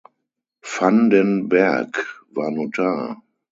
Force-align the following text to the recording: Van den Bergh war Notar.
Van 0.63 1.11
den 1.11 1.47
Bergh 1.47 1.99
war 2.31 2.49
Notar. 2.49 3.21